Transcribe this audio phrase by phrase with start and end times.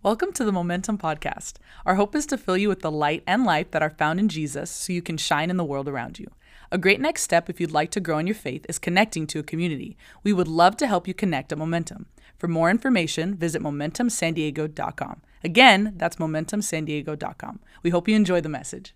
[0.00, 1.54] Welcome to the Momentum Podcast.
[1.84, 4.28] Our hope is to fill you with the light and life that are found in
[4.28, 6.28] Jesus so you can shine in the world around you.
[6.70, 9.40] A great next step if you'd like to grow in your faith is connecting to
[9.40, 9.96] a community.
[10.22, 12.06] We would love to help you connect at Momentum.
[12.38, 15.22] For more information, visit MomentumSanDiego.com.
[15.42, 17.58] Again, that's MomentumSanDiego.com.
[17.82, 18.94] We hope you enjoy the message.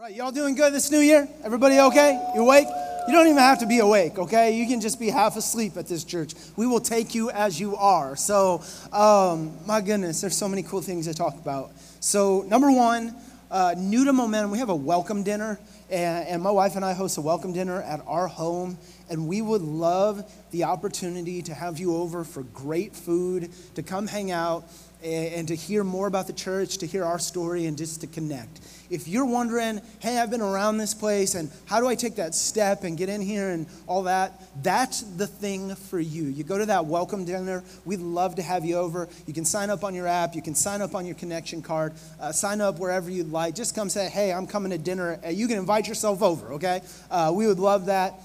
[0.00, 1.28] Right, y'all doing good this new year?
[1.44, 2.32] Everybody okay?
[2.34, 2.66] You awake?
[3.06, 4.56] You don't even have to be awake, okay?
[4.56, 6.32] You can just be half asleep at this church.
[6.56, 8.16] We will take you as you are.
[8.16, 8.62] So,
[8.94, 11.72] um, my goodness, there's so many cool things to talk about.
[12.00, 13.14] So, number one,
[13.50, 16.94] uh, new to Momentum, we have a welcome dinner, and, and my wife and I
[16.94, 18.78] host a welcome dinner at our home,
[19.10, 24.06] and we would love the opportunity to have you over for great food, to come
[24.06, 24.64] hang out,
[25.02, 28.60] and, to hear more about the church, to hear our story, and just to connect
[28.90, 32.34] if you're wondering, hey, I've been around this place and how do I take that
[32.34, 36.24] step and get in here and all that, that's the thing for you.
[36.24, 37.62] You go to that welcome dinner.
[37.84, 39.08] We'd love to have you over.
[39.26, 41.94] You can sign up on your app, you can sign up on your connection card,
[42.20, 43.54] uh, sign up wherever you'd like.
[43.54, 45.20] Just come say, hey, I'm coming to dinner.
[45.24, 46.82] Uh, you can invite yourself over, okay?
[47.10, 48.20] Uh, we would love that.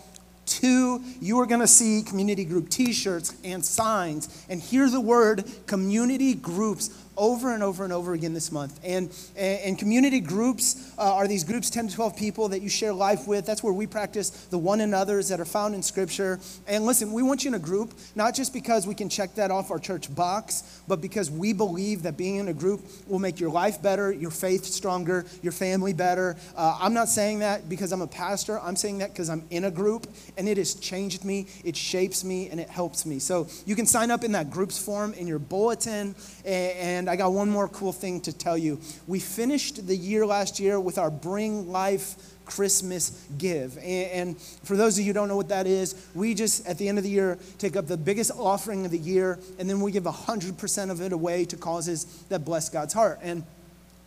[0.45, 5.01] Two, you are going to see community group t shirts and signs and hear the
[5.01, 8.79] word community groups over and over and over again this month.
[8.83, 12.93] And, and community groups uh, are these groups, 10 to 12 people that you share
[12.93, 13.45] life with.
[13.45, 16.39] That's where we practice the one another's that are found in Scripture.
[16.67, 19.51] And listen, we want you in a group, not just because we can check that
[19.51, 23.39] off our church box, but because we believe that being in a group will make
[23.39, 26.35] your life better, your faith stronger, your family better.
[26.55, 28.59] Uh, I'm not saying that because I'm a pastor.
[28.59, 32.23] I'm saying that because I'm in a group and it has changed me, it shapes
[32.23, 33.19] me, and it helps me.
[33.19, 37.15] So you can sign up in that groups form in your bulletin and and I
[37.15, 38.79] got one more cool thing to tell you.
[39.05, 43.77] We finished the year last year with our Bring Life Christmas give.
[43.79, 46.87] And, for those of you who don't know what that is, we just, at the
[46.87, 49.91] end of the year, take up the biggest offering of the year, and then we
[49.91, 53.19] give 100% of it away to causes that bless God's heart.
[53.21, 53.43] And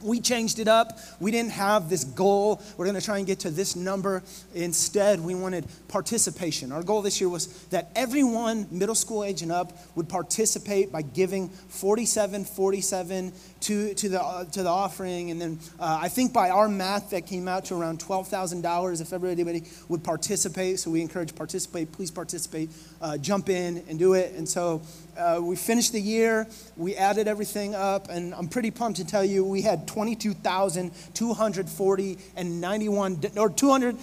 [0.02, 0.98] we changed it up.
[1.20, 2.62] We didn't have this goal.
[2.76, 4.22] We're going to try and get to this number.
[4.54, 6.72] Instead, we wanted participation.
[6.72, 11.02] Our goal this year was that everyone, middle school age and up, would participate by
[11.02, 15.30] giving 47, 47 to, to, the, uh, to the offering.
[15.30, 19.12] And then uh, I think by our math, that came out to around $12,000 if
[19.12, 20.78] everybody would participate.
[20.80, 21.92] So we encourage participate.
[21.92, 22.70] Please participate.
[23.00, 24.34] Uh, jump in and do it.
[24.34, 24.82] And so
[25.18, 26.46] uh, we finished the year.
[26.76, 28.08] We added everything up.
[28.08, 33.96] And I'm pretty pumped to tell you we had 22,240 and 91, or 200,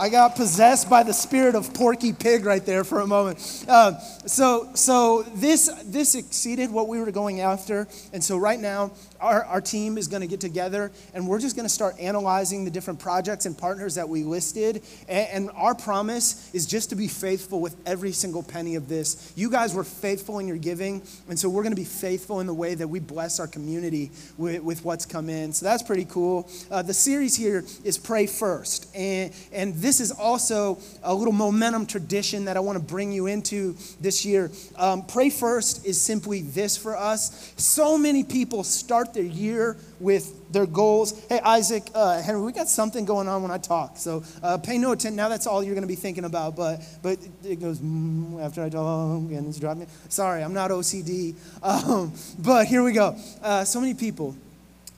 [0.00, 3.66] I got possessed by the spirit of Porky Pig right there for a moment.
[3.68, 8.92] Uh, so, so this this exceeded what we were going after, and so right now
[9.20, 12.64] our, our team is going to get together and we're just going to start analyzing
[12.64, 14.82] the different projects and partners that we listed.
[15.08, 19.32] And, and, our promise is just to be faithful with every single penny of this.
[19.36, 22.46] You guys were faithful in your giving, and so we're going to be faithful in
[22.46, 25.52] the way that we bless our community with, with what's come in.
[25.52, 26.48] So that's pretty cool.
[26.70, 28.94] Uh, the series here is Pray First.
[28.96, 33.26] And, and this is also a little momentum tradition that I want to bring you
[33.26, 34.50] into this year.
[34.76, 37.52] Um, Pray First is simply this for us.
[37.56, 41.24] So many people start their year with their goals.
[41.28, 43.96] Hey, Isaac, uh, Henry, we got something going on when I talk.
[43.96, 45.16] So uh, pay no attention.
[45.16, 46.56] Now that's all you're going to be thinking about.
[46.56, 49.86] But, but it goes mm, after I talk and it's driving me.
[50.08, 51.34] Sorry, I'm not OCD.
[51.62, 53.16] Um, but here we go.
[53.42, 54.34] Uh, so many people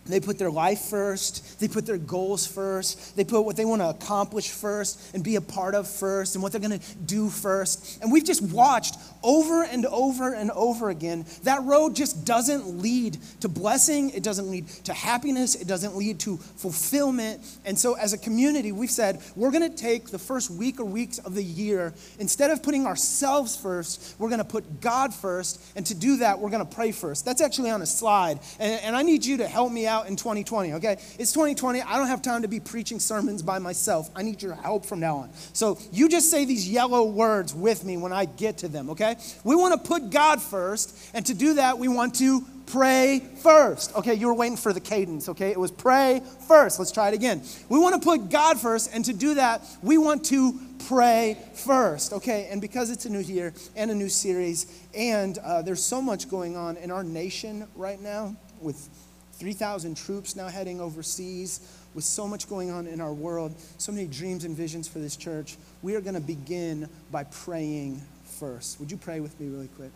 [0.07, 1.61] they put their life first.
[1.61, 3.17] They put their goals first.
[3.17, 6.43] They put what they want to accomplish first and be a part of first and
[6.43, 8.03] what they're going to do first.
[8.03, 13.19] And we've just watched over and over and over again that road just doesn't lead
[13.41, 14.11] to blessing.
[14.11, 15.55] It doesn't lead to happiness.
[15.55, 17.41] It doesn't lead to fulfillment.
[17.65, 20.85] And so, as a community, we've said we're going to take the first week or
[20.85, 25.61] weeks of the year, instead of putting ourselves first, we're going to put God first.
[25.77, 27.25] And to do that, we're going to pray first.
[27.25, 28.41] That's actually on a slide.
[28.59, 30.93] And, and I need you to help me out out in 2020, okay?
[31.19, 31.83] It's 2020.
[31.83, 34.11] I don't have time to be preaching sermons by myself.
[34.17, 35.31] I need your help from now on.
[35.53, 39.12] So you just say these yellow words with me when I get to them, okay?
[39.45, 43.95] We want to put God first, and to do that, we want to pray first.
[43.97, 45.51] Okay, you were waiting for the cadence, okay?
[45.51, 46.79] It was pray first.
[46.79, 47.43] Let's try it again.
[47.69, 52.13] We want to put God first, and to do that, we want to pray first,
[52.15, 52.49] okay?
[52.51, 56.31] And because it's a new year and a new series, and uh, there's so much
[56.31, 58.89] going on in our nation right now with
[59.35, 61.61] 3,000 troops now heading overseas,
[61.95, 65.17] with so much going on in our world, so many dreams and visions for this
[65.17, 68.01] church, we are going to begin by praying
[68.43, 68.81] first.
[68.81, 69.93] Would you pray with me really quick?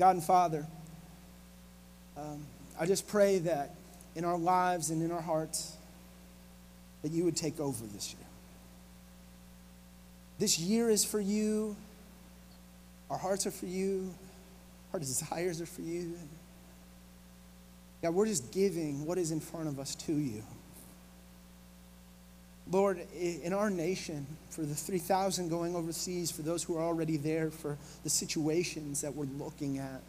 [0.00, 0.66] God and Father,
[2.16, 2.44] um,
[2.80, 3.76] I just pray that
[4.16, 5.76] in our lives and in our hearts,
[7.02, 8.26] that you would take over this year.
[10.40, 11.76] This year is for you.
[13.10, 14.12] Our hearts are for you.
[14.92, 16.18] Our desires are for you.
[18.02, 20.42] God, we're just giving what is in front of us to you.
[22.70, 27.50] Lord, in our nation, for the 3,000 going overseas, for those who are already there,
[27.50, 30.00] for the situations that we're looking at,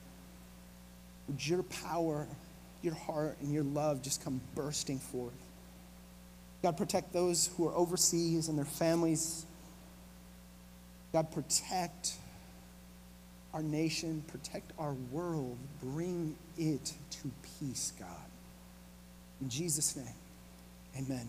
[1.27, 2.25] would your power,
[2.81, 5.33] your heart, and your love just come bursting forth?
[6.63, 9.45] God, protect those who are overseas and their families.
[11.13, 12.13] God, protect
[13.53, 18.07] our nation, protect our world, bring it to peace, God.
[19.41, 20.07] In Jesus' name,
[20.97, 21.27] amen.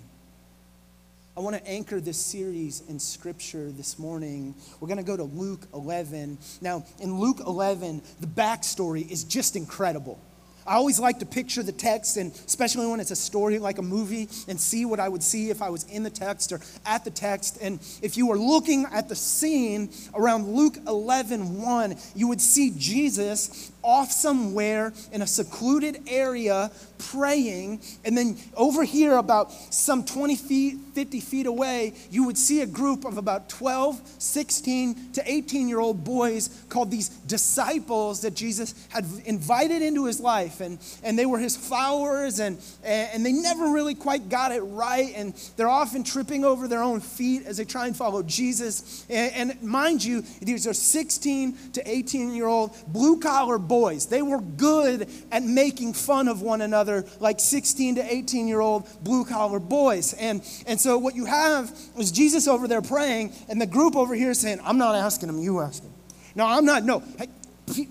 [1.39, 4.57] I want to anchor this series in scripture this morning.
[4.81, 6.37] We're going to go to Luke 11.
[6.61, 10.21] Now, in Luke 11, the backstory is just incredible.
[10.67, 13.83] I always like to picture the text, and especially when it's a story like a
[13.83, 17.05] movie, and see what I would see if I was in the text or at
[17.05, 17.57] the text.
[17.63, 22.73] And if you were looking at the scene around Luke 11 1, you would see
[22.77, 27.81] Jesus off somewhere in a secluded area praying.
[28.05, 32.67] And then over here, about some 20 feet, 50 feet away, you would see a
[32.67, 38.75] group of about 12, 16 to 18 year old boys called these disciples that Jesus
[38.91, 40.61] had invited into his life.
[40.61, 45.13] And, and they were his followers, and, and they never really quite got it right.
[45.17, 49.07] And they're often tripping over their own feet as they try and follow Jesus.
[49.09, 54.07] And, and mind you, these are 16 to 18 year old blue collar boys boys.
[54.07, 58.89] They were good at making fun of one another, like 16 to 18 year old
[59.05, 60.15] blue collar boys.
[60.15, 64.17] And, and so what you have is Jesus over there praying, and the group over
[64.17, 65.93] here saying, I'm not asking him, you ask him.
[66.35, 66.85] No, I'm not.
[66.85, 67.03] No.
[67.19, 67.29] Hey,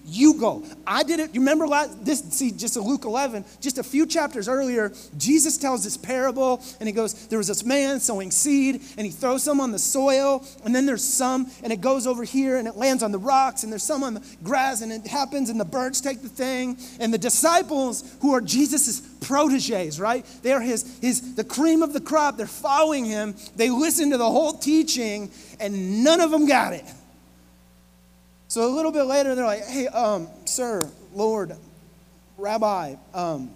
[0.05, 0.63] you go.
[0.85, 1.33] I did it.
[1.33, 5.83] You remember last, this, see, just Luke 11, just a few chapters earlier, Jesus tells
[5.83, 9.59] this parable and he goes, There was this man sowing seed and he throws some
[9.59, 13.03] on the soil and then there's some and it goes over here and it lands
[13.03, 16.01] on the rocks and there's some on the grass and it happens and the birds
[16.01, 16.77] take the thing.
[16.99, 20.25] And the disciples who are Jesus's proteges, right?
[20.43, 22.37] They're his, his, the cream of the crop.
[22.37, 23.35] They're following him.
[23.55, 26.83] They listen to the whole teaching and none of them got it.
[28.47, 31.53] So a little bit later, they're like, hey, um, sir, Lord,
[32.37, 33.51] Rabbi, um,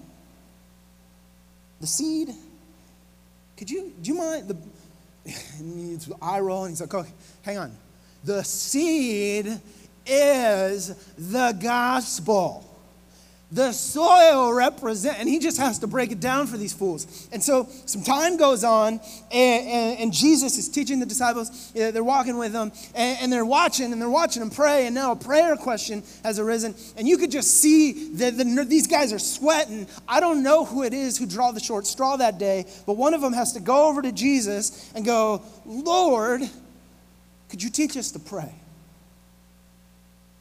[1.79, 2.29] the seed,
[3.57, 4.47] could you, do you mind?
[4.47, 4.57] The,
[5.59, 7.11] and eye roll, and he's like, okay,
[7.43, 7.77] hang on.
[8.23, 9.59] The seed
[10.05, 12.70] is the gospel
[13.51, 17.27] the soil represent and he just has to break it down for these fools.
[17.33, 19.01] And so some time goes on
[19.31, 23.45] and, and, and jesus is teaching the disciples they're walking with them and, and, they're
[23.45, 26.75] watching and they're watching him pray and now a prayer question has arisen.
[26.98, 29.88] And you could just see that the, these guys are sweating.
[30.07, 33.13] I don't know who it is who draw the short straw that day but one
[33.13, 36.42] of them has to go over to jesus and go lord
[37.50, 38.53] could you teach us to pray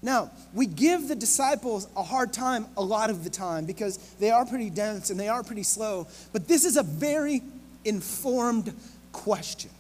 [0.03, 4.31] now, we give the disciples a hard time a lot of the time because they
[4.31, 6.07] are pretty dense and they are pretty slow.
[6.33, 7.43] But this is a very
[7.85, 8.75] informed
[9.13, 9.71] question.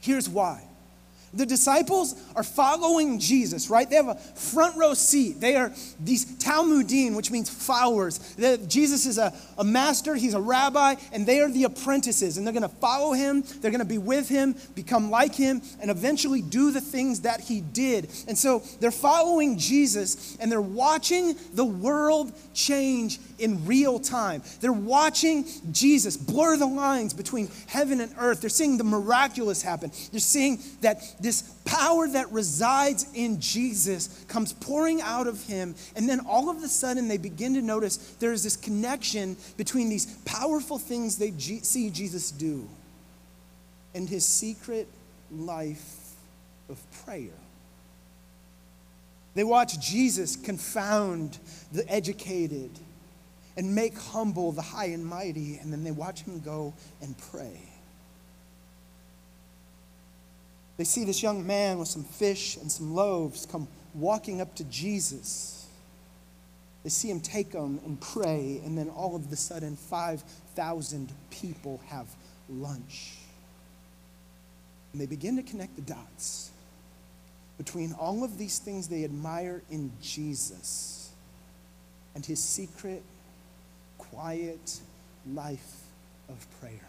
[0.00, 0.62] Here's why
[1.34, 3.88] the disciples are following Jesus, right?
[3.88, 5.40] They have a front row seat.
[5.40, 8.36] They are these Talmidim, which means followers.
[8.66, 12.38] Jesus is a, a master, he's a rabbi, and they are the apprentices.
[12.38, 15.62] And they're going to follow him, they're going to be with him, become like him,
[15.80, 18.10] and eventually do the things that he did.
[18.28, 24.42] And so they're following Jesus and they're watching the world change in real time.
[24.60, 28.40] They're watching Jesus blur the lines between heaven and earth.
[28.40, 29.90] They're seeing the miraculous happen.
[30.10, 35.74] They're seeing that this power that resides in Jesus comes pouring out of him.
[35.94, 40.06] And then all of a sudden, they begin to notice there's this connection between these
[40.24, 42.68] powerful things they see Jesus do
[43.94, 44.88] and his secret
[45.30, 46.14] life
[46.68, 47.30] of prayer.
[49.34, 51.38] They watch Jesus confound
[51.70, 52.70] the educated
[53.56, 57.58] and make humble the high and mighty, and then they watch him go and pray.
[60.76, 64.64] They see this young man with some fish and some loaves come walking up to
[64.64, 65.66] Jesus.
[66.84, 71.80] They see him take them and pray, and then all of a sudden, 5,000 people
[71.88, 72.06] have
[72.48, 73.14] lunch.
[74.92, 76.50] And they begin to connect the dots
[77.58, 81.10] between all of these things they admire in Jesus
[82.14, 83.02] and his secret
[84.16, 84.80] quiet
[85.34, 85.82] life
[86.30, 86.88] of prayer.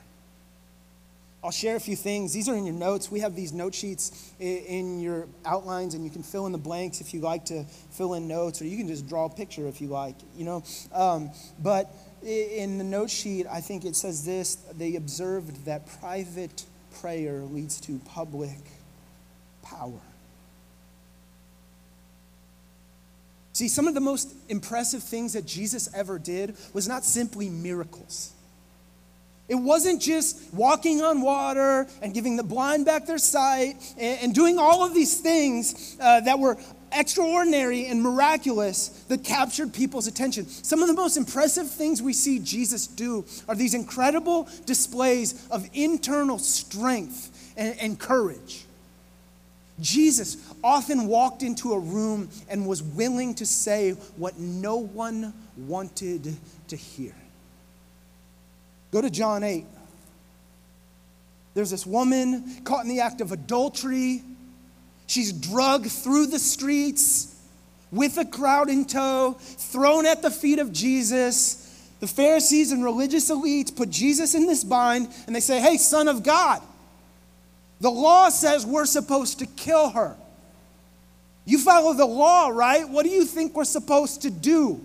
[1.44, 2.34] I'll share a few things.
[2.34, 3.12] These are in your notes.
[3.12, 7.02] We have these note sheets in your outlines, and you can fill in the blanks
[7.02, 9.82] if you like to fill in notes, or you can just draw a picture if
[9.82, 10.64] you like, you know.
[10.94, 11.92] Um, but
[12.24, 16.66] in the note sheet, I think it says this they observed that private
[17.02, 18.58] prayer leads to public
[19.64, 20.00] power.
[23.58, 28.32] See, some of the most impressive things that Jesus ever did was not simply miracles.
[29.50, 34.60] It wasn't just walking on water and giving the blind back their sight and, doing
[34.60, 36.56] all of these things uh, that were
[36.92, 40.48] extraordinary and miraculous that captured people's attention.
[40.48, 45.68] Some of the most impressive things we see Jesus do are these incredible displays of
[45.74, 48.68] internal strength and, and courage.
[49.80, 56.36] Jesus often walked into a room and was willing to say what no one wanted
[56.68, 57.14] to hear.
[58.92, 59.66] Go to John 8.
[61.54, 64.22] There's this woman caught in the act of adultery.
[65.08, 67.36] She's drugged through the streets
[67.92, 71.64] with a crowd in tow, thrown at the feet of Jesus.
[72.00, 76.08] The Pharisees and religious elites put Jesus in this bind and they say, Hey, Son
[76.08, 76.62] of God,
[77.82, 80.16] the law says we're supposed to kill her.
[81.48, 82.88] You follow the law, right?
[82.88, 84.82] What do you think we're supposed to do?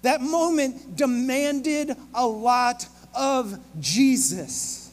[0.00, 4.90] That moment demanded a lot of Jesus.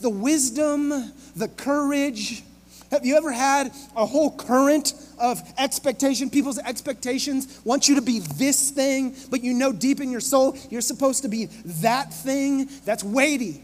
[0.00, 2.42] The wisdom, the courage.
[2.90, 6.28] Have you ever had a whole current of expectation?
[6.28, 10.58] People's expectations want you to be this thing, but you know deep in your soul
[10.70, 13.62] you're supposed to be that thing that's weighty.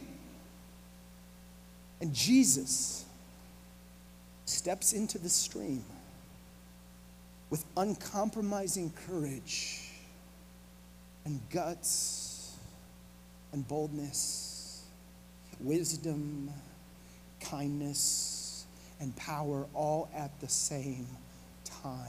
[2.00, 3.04] And Jesus
[4.44, 5.84] steps into the stream
[7.50, 9.90] with uncompromising courage
[11.24, 12.56] and guts
[13.52, 14.84] and boldness,
[15.58, 16.50] wisdom,
[17.40, 18.66] kindness,
[19.00, 21.06] and power all at the same
[21.64, 22.06] time.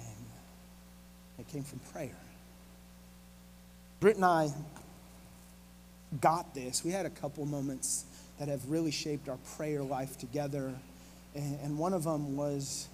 [1.39, 2.15] It came from prayer.
[3.99, 4.49] Britt and I
[6.19, 6.83] got this.
[6.83, 8.05] We had a couple moments
[8.39, 10.73] that have really shaped our prayer life together.
[11.33, 12.87] And, one of them was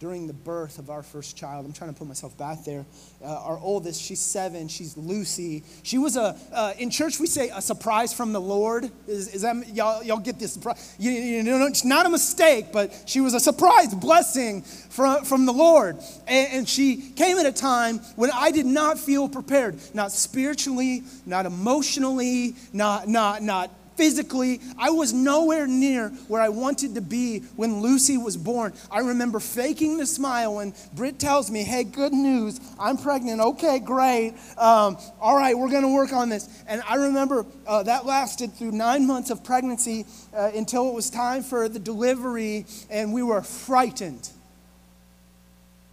[0.00, 1.66] during the birth of our first child.
[1.66, 2.86] I'm trying to put myself back there.
[3.22, 4.68] Uh, our oldest, she's seven.
[4.68, 5.64] She's Lucy.
[5.82, 8.90] She was a, uh, in church we say a surprise from the Lord.
[9.06, 10.58] Is, is that, y'all, y'all get this?
[10.98, 15.46] You, you know, it's not a mistake, but she was a surprise blessing from, from
[15.46, 15.98] the Lord.
[16.26, 21.02] And, and she came at a time when I did not feel prepared, not spiritually,
[21.26, 24.60] not emotionally, not, not, not physically.
[24.78, 28.72] I was nowhere near where I wanted to be when Lucy was born.
[28.90, 33.40] I remember faking the smile when Britt tells me, hey, good news, I'm pregnant.
[33.40, 34.34] Okay, great.
[34.56, 36.48] Um, all right, we're going to work on this.
[36.68, 41.10] And I remember uh, that lasted through nine months of pregnancy uh, until it was
[41.10, 44.30] time for the delivery, and we were frightened.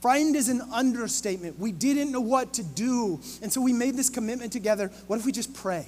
[0.02, 1.58] Frightened is an understatement.
[1.58, 3.20] We didn't know what to do.
[3.42, 4.92] And so we made this commitment together.
[5.08, 5.88] What if we just pray?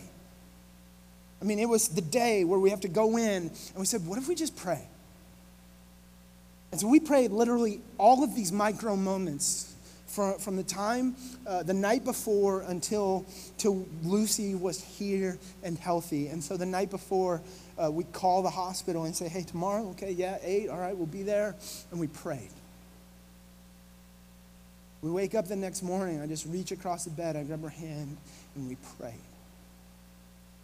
[1.41, 4.05] I mean, it was the day where we have to go in, and we said,
[4.05, 4.87] what if we just pray?
[6.71, 9.73] And so we prayed literally all of these micro moments
[10.07, 11.15] from, from the time,
[11.45, 13.25] uh, the night before until
[13.57, 16.27] till Lucy was here and healthy.
[16.27, 17.41] And so the night before,
[17.77, 21.05] uh, we call the hospital and say, hey, tomorrow, okay, yeah, eight, all right, we'll
[21.05, 21.55] be there.
[21.91, 22.49] And we prayed.
[25.03, 27.69] We wake up the next morning, I just reach across the bed, I grab her
[27.69, 28.17] hand,
[28.55, 29.13] and we pray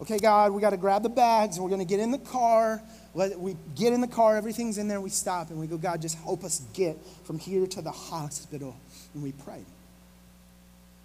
[0.01, 2.17] okay, God, we got to grab the bags and we're going to get in the
[2.17, 2.81] car.
[3.13, 6.01] Let, we get in the car, everything's in there, we stop and we go, God,
[6.01, 8.75] just help us get from here to the hospital.
[9.13, 9.63] And we pray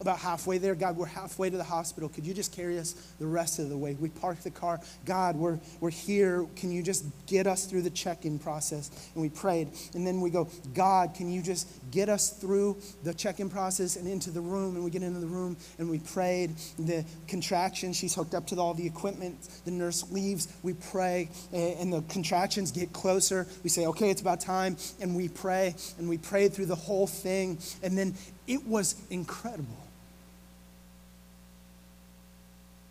[0.00, 0.74] about halfway there.
[0.74, 2.08] God, we're halfway to the hospital.
[2.08, 3.96] Could you just carry us the rest of the way?
[3.98, 4.80] We park the car.
[5.04, 6.46] God, we're, we're here.
[6.56, 8.90] Can you just get us through the check in process?
[9.14, 9.68] And we prayed.
[9.94, 13.96] And then we go, God, can you just get us through the check in process
[13.96, 14.76] and into the room?
[14.76, 16.54] And we get into the room and we prayed.
[16.78, 19.36] The contractions, she's hooked up to all the equipment.
[19.64, 20.48] The nurse leaves.
[20.62, 21.28] We pray.
[21.52, 23.46] And the contractions get closer.
[23.64, 24.76] We say, okay, it's about time.
[25.00, 25.74] And we pray.
[25.98, 27.58] And we prayed through the whole thing.
[27.82, 28.14] And then
[28.46, 29.87] it was incredible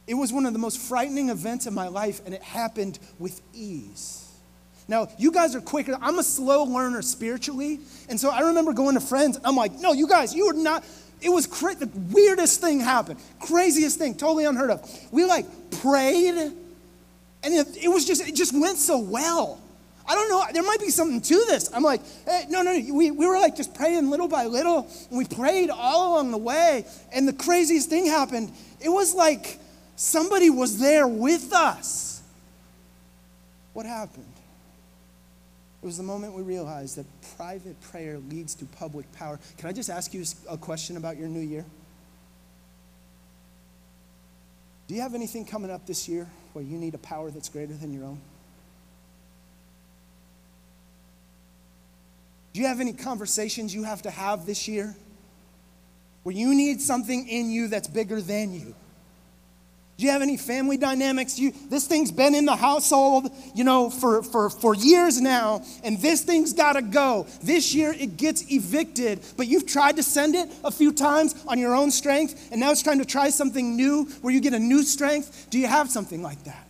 [0.07, 3.41] It was one of the most frightening events in my life, and it happened with
[3.53, 4.23] ease.
[4.87, 5.97] Now, you guys are quicker.
[6.01, 7.81] I'm a slow learner spiritually.
[8.09, 9.37] And so I remember going to friends.
[9.43, 10.85] I'm like, no, you guys, you are not.
[11.21, 13.19] It was cra- the weirdest thing happened.
[13.41, 14.89] Craziest thing, totally unheard of.
[15.11, 15.45] We like
[15.81, 16.55] prayed, and
[17.43, 19.59] it, it was just, it just went so well.
[20.09, 21.69] I don't know, there might be something to this.
[21.73, 25.17] I'm like, hey, no, no, we, we were like just praying little by little, and
[25.17, 26.85] we prayed all along the way.
[27.11, 28.53] And the craziest thing happened.
[28.79, 29.59] It was like,
[29.97, 32.21] Somebody was there with us.
[33.73, 34.31] What happened?
[35.81, 39.39] It was the moment we realized that private prayer leads to public power.
[39.57, 41.65] Can I just ask you a question about your new year?
[44.87, 47.73] Do you have anything coming up this year where you need a power that's greater
[47.73, 48.21] than your own?
[52.53, 54.95] Do you have any conversations you have to have this year
[56.21, 58.75] where you need something in you that's bigger than you?
[59.97, 61.39] Do you have any family dynamics?
[61.39, 65.99] You, this thing's been in the household, you know, for, for, for years now, and
[65.99, 67.25] this thing's got to go.
[67.41, 71.57] This year it gets evicted, but you've tried to send it a few times on
[71.57, 74.59] your own strength, and now it's trying to try something new where you get a
[74.59, 75.47] new strength.
[75.49, 76.67] Do you have something like that?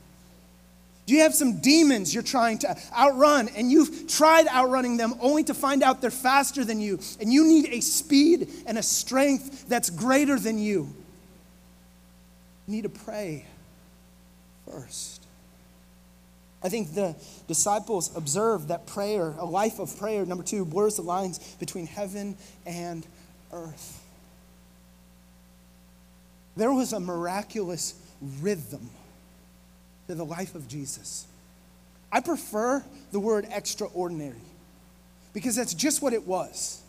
[1.06, 5.42] Do you have some demons you're trying to outrun and you've tried outrunning them only
[5.46, 9.70] to find out they're faster than you and you need a speed and a strength
[9.70, 10.94] that's greater than you?
[12.68, 13.46] Need to pray
[14.70, 15.24] first.
[16.62, 17.16] I think the
[17.48, 22.36] disciples observed that prayer, a life of prayer, number two, blurs the lines between heaven
[22.66, 23.06] and
[23.54, 24.04] earth.
[26.56, 27.94] There was a miraculous
[28.42, 28.90] rhythm
[30.08, 31.28] to the life of Jesus.
[32.12, 34.42] I prefer the word extraordinary
[35.34, 36.82] because that's just what it was.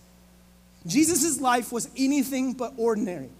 [0.86, 3.30] Jesus' life was anything but ordinary.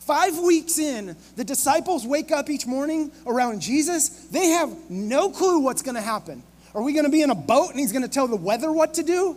[0.00, 4.08] Five weeks in, the disciples wake up each morning around Jesus.
[4.08, 6.42] They have no clue what's going to happen.
[6.74, 8.72] Are we going to be in a boat and he's going to tell the weather
[8.72, 9.36] what to do?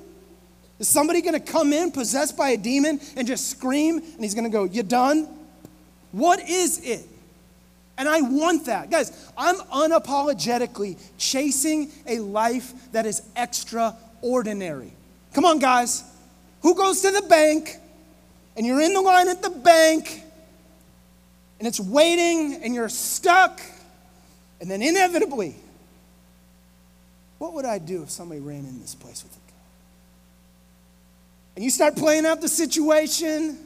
[0.79, 4.34] Is somebody going to come in possessed by a demon and just scream and he's
[4.34, 5.27] going to go, You done?
[6.12, 7.08] What is it?
[7.98, 8.89] And I want that.
[8.89, 14.93] Guys, I'm unapologetically chasing a life that is extraordinary.
[15.34, 16.03] Come on, guys.
[16.62, 17.77] Who goes to the bank
[18.55, 20.23] and you're in the line at the bank
[21.63, 23.62] and it's waiting and you're stuck,
[24.60, 25.55] and then inevitably,
[27.38, 29.62] what would I do if somebody ran in this place with a gun?
[31.55, 33.58] And you start playing out the situation, and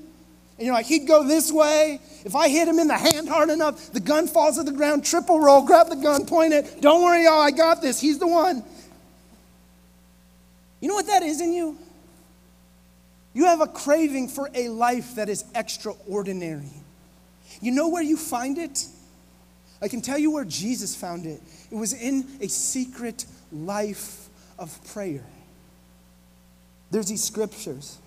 [0.59, 1.99] you're like, he'd go this way.
[2.23, 5.03] If I hit him in the hand hard enough, the gun falls to the ground,
[5.03, 6.79] triple roll, grab the gun, point it.
[6.79, 7.99] Don't worry, y'all, I got this.
[7.99, 8.63] He's the one.
[10.81, 11.75] You know what that is in you?
[13.33, 16.69] You have a craving for a life that is extraordinary.
[17.61, 18.85] You know where you find it?
[19.81, 21.41] I can tell you where Jesus found it.
[21.71, 25.23] It was in a secret life of prayer.
[26.89, 27.97] There's these scriptures.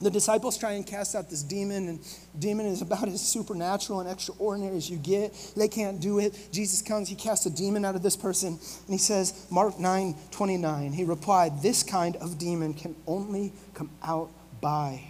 [0.00, 2.00] The disciples try and cast out this demon, and
[2.38, 5.32] demon is about as supernatural and extraordinary as you get.
[5.56, 6.48] They can't do it.
[6.52, 10.14] Jesus comes, he casts a demon out of this person, and he says, Mark 9
[10.30, 14.30] 29, he replied, This kind of demon can only come out
[14.60, 15.00] by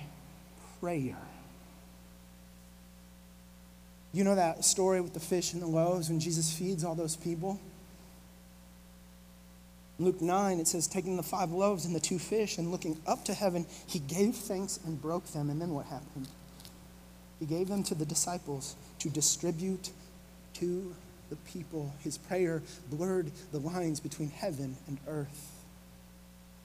[0.80, 1.16] prayer.
[4.16, 7.16] You know that story with the fish and the loaves when Jesus feeds all those
[7.16, 7.60] people?
[9.98, 13.26] Luke 9, it says, taking the five loaves and the two fish and looking up
[13.26, 15.50] to heaven, he gave thanks and broke them.
[15.50, 16.28] And then what happened?
[17.40, 19.90] He gave them to the disciples to distribute
[20.54, 20.94] to
[21.28, 21.92] the people.
[22.02, 25.52] His prayer blurred the lines between heaven and earth.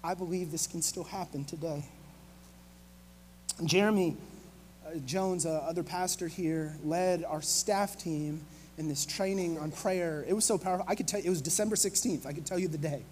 [0.06, 1.84] I believe this can still happen today.
[3.66, 4.16] Jeremy
[5.06, 8.42] Jones, other pastor here, led our staff team
[8.78, 10.26] in this training on prayer.
[10.28, 10.86] It was so powerful.
[10.88, 12.26] I could tell you, it was December 16th.
[12.26, 13.04] I could tell you the day.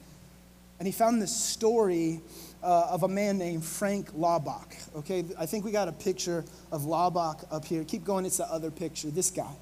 [0.79, 2.21] And he found this story
[2.63, 4.73] uh, of a man named Frank Laubach.
[4.95, 7.83] Okay, I think we got a picture of Laubach up here.
[7.83, 9.09] Keep going, it's the other picture.
[9.09, 9.53] This guy.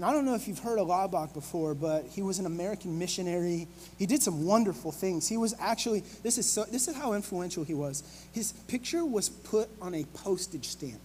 [0.00, 2.98] And I don't know if you've heard of Laubach before, but he was an American
[2.98, 3.68] missionary.
[3.98, 5.28] He did some wonderful things.
[5.28, 8.02] He was actually, this is, so, this is how influential he was.
[8.32, 11.02] His picture was put on a postage stamp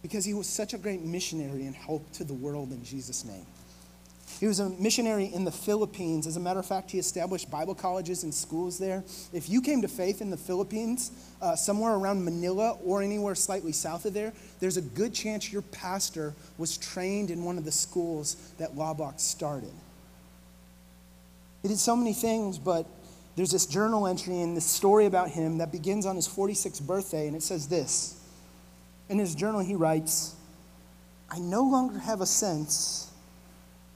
[0.00, 3.44] because he was such a great missionary and help to the world in Jesus' name.
[4.38, 6.26] He was a missionary in the Philippines.
[6.26, 9.02] As a matter of fact, he established Bible colleges and schools there.
[9.32, 13.72] If you came to faith in the Philippines, uh, somewhere around Manila or anywhere slightly
[13.72, 17.72] south of there, there's a good chance your pastor was trained in one of the
[17.72, 19.72] schools that Laubach started.
[21.62, 22.86] He did so many things, but
[23.36, 27.26] there's this journal entry and this story about him that begins on his 46th birthday,
[27.26, 28.20] and it says this.
[29.08, 30.34] In his journal, he writes,
[31.30, 33.10] I no longer have a sense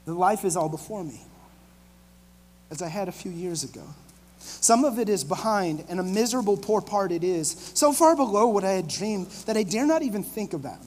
[0.05, 1.21] the life is all before me,
[2.69, 3.83] as I had a few years ago.
[4.39, 8.47] Some of it is behind, and a miserable poor part it is, so far below
[8.47, 10.79] what I had dreamed that I dare not even think about.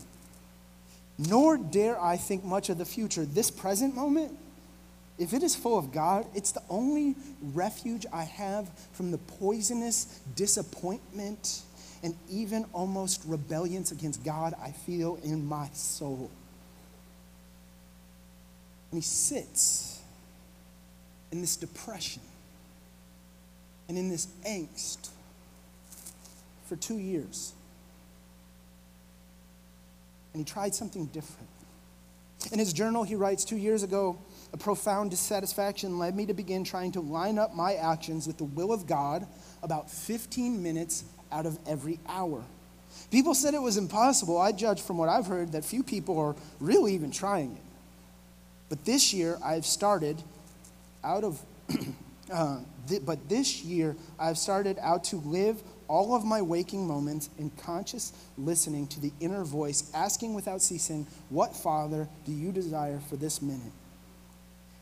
[1.19, 3.25] Nor dare I think much of the future.
[3.25, 4.37] This present moment,
[5.19, 7.15] if it is full of God, it's the only
[7.53, 11.63] refuge I have from the poisonous disappointment
[12.03, 16.31] and even almost rebellions against God I feel in my soul.
[18.95, 20.01] And he sits
[21.33, 22.23] in this depression
[23.89, 25.11] and in this angst
[26.69, 27.55] for two years.
[30.33, 31.49] and he tried something different.
[32.53, 34.17] In his journal, he writes Two years ago,
[34.53, 38.45] a profound dissatisfaction led me to begin trying to line up my actions with the
[38.45, 39.27] will of God
[39.65, 41.03] about 15 minutes
[41.33, 42.45] out of every hour.
[43.11, 44.39] People said it was impossible.
[44.39, 47.74] I judge from what I've heard that few people are really even trying it.
[48.75, 50.21] But this year, I've started
[51.05, 51.41] out of,
[52.33, 52.59] uh,
[52.89, 57.51] th- but this year, I've started out to live all of my waking moments in
[57.51, 63.15] conscious listening to the inner voice, asking without ceasing, What, Father, do you desire for
[63.15, 63.71] this minute?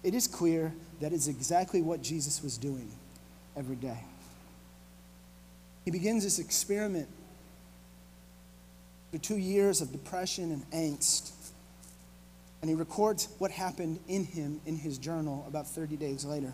[0.03, 2.91] It is clear that is exactly what Jesus was doing
[3.55, 3.99] every day.
[5.85, 7.11] He begins this experiment
[9.11, 11.42] for two years of depression and angst.
[12.63, 16.53] And he records what happened in him in his journal about 30 days later.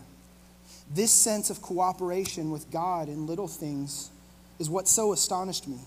[0.93, 4.09] This sense of cooperation with God in little things
[4.57, 5.77] is what so astonished me.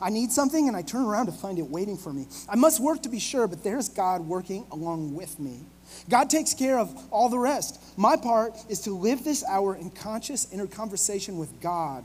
[0.00, 2.26] I need something and I turn around to find it waiting for me.
[2.48, 5.60] I must work to be sure, but there's God working along with me.
[6.08, 7.80] God takes care of all the rest.
[7.96, 12.04] My part is to live this hour in conscious inner conversation with God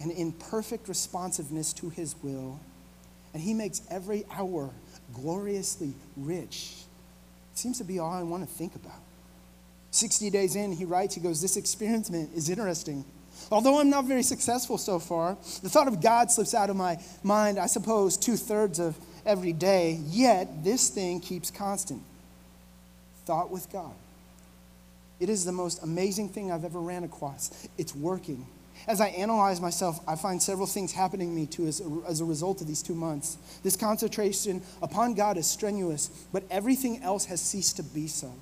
[0.00, 2.58] and in perfect responsiveness to his will.
[3.34, 4.70] And he makes every hour
[5.14, 6.74] gloriously rich.
[7.52, 9.00] It seems to be all I want to think about.
[9.90, 13.04] 60 days in, he writes, he goes, This experiment is interesting.
[13.50, 16.98] Although I'm not very successful so far, the thought of God slips out of my
[17.22, 22.02] mind, I suppose, two thirds of every day, yet this thing keeps constant.
[23.24, 23.94] Thought with God.
[25.20, 27.68] It is the most amazing thing I've ever ran across.
[27.76, 28.46] It's working.
[28.86, 32.20] As I analyze myself, I find several things happening to me too as a, as
[32.20, 33.36] a result of these two months.
[33.62, 38.32] This concentration upon God is strenuous, but everything else has ceased to be so.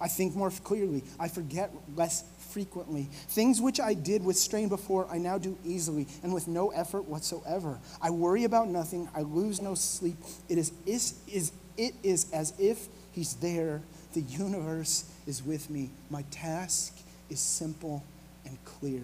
[0.00, 1.02] I think more clearly.
[1.18, 3.08] I forget less frequently.
[3.28, 7.06] Things which I did with strain before, I now do easily and with no effort
[7.06, 7.78] whatsoever.
[8.00, 9.08] I worry about nothing.
[9.14, 10.16] I lose no sleep.
[10.48, 13.80] It is, is, is, it is as if He's there.
[14.12, 15.90] The universe is with me.
[16.10, 16.94] My task
[17.30, 18.04] is simple
[18.44, 19.02] and clear.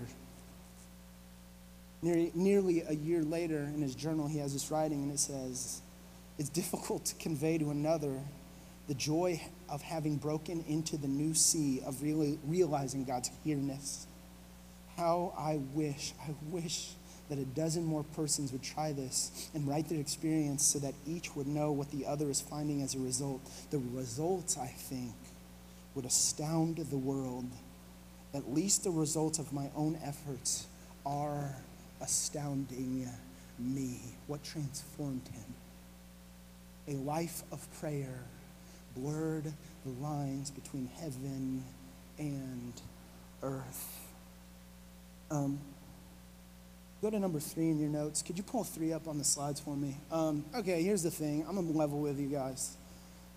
[2.02, 5.80] Nearly, a year later, in his journal, he has this writing, and it says,
[6.36, 8.18] It's difficult to convey to another
[8.88, 14.06] the joy of having broken into the new sea of really realizing God's nearness.
[14.96, 16.90] How I wish, I wish
[17.28, 21.34] that a dozen more persons would try this and write their experience so that each
[21.36, 23.40] would know what the other is finding as a result.
[23.70, 25.14] The results, I think,
[25.94, 27.46] would astound the world.
[28.34, 30.66] At least the results of my own efforts
[31.06, 31.54] are
[32.02, 33.08] astounding
[33.58, 34.00] me.
[34.26, 35.54] What transformed him?
[36.88, 38.24] A life of prayer
[38.96, 39.52] blurred
[39.84, 41.64] the lines between heaven
[42.18, 42.72] and
[43.42, 44.06] earth.
[45.30, 45.58] Um,
[47.00, 48.22] go to number three in your notes.
[48.22, 49.96] Could you pull three up on the slides for me?
[50.10, 51.44] Um, okay, here's the thing.
[51.48, 52.76] I'm going to level with you guys.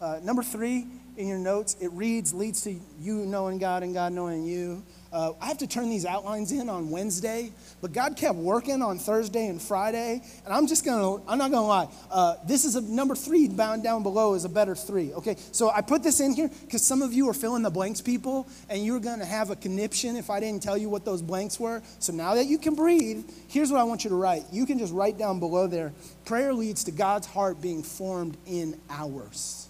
[0.02, 4.12] Uh, number three in your notes, it reads, leads to you knowing God and God
[4.12, 4.84] knowing you.
[5.14, 9.00] Uh, I have to turn these outlines in on Wednesday, but God kept working on
[9.00, 11.88] Thursday and Friday, and I'm just gonna, I'm not gonna lie.
[12.12, 15.14] Uh, this is a number three bound down below is a better three.
[15.14, 18.02] Okay, so I put this in here because some of you are filling the blanks,
[18.02, 21.58] people, and you're gonna have a conniption if I didn't tell you what those blanks
[21.58, 21.82] were.
[22.00, 24.44] So now that you can breathe, here's what I want you to write.
[24.52, 25.94] You can just write down below there.
[26.26, 29.70] Prayer leads to God's heart being formed in ours.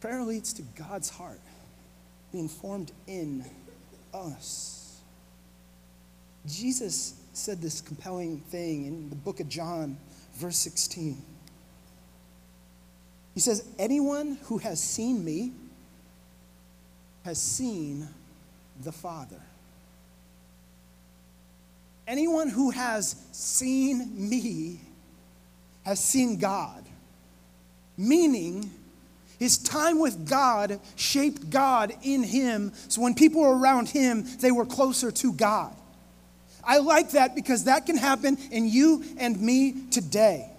[0.00, 1.40] Prayer leads to God's heart
[2.32, 3.44] being formed in
[4.14, 5.00] us.
[6.46, 9.96] Jesus said this compelling thing in the book of John,
[10.34, 11.20] verse 16.
[13.34, 15.52] He says, Anyone who has seen me
[17.24, 18.08] has seen
[18.82, 19.40] the Father.
[22.06, 24.80] Anyone who has seen me
[25.84, 26.84] has seen God,
[27.96, 28.70] meaning
[29.38, 32.72] his time with God shaped God in him.
[32.88, 35.74] So when people were around him, they were closer to God.
[36.64, 40.50] I like that because that can happen in you and me today.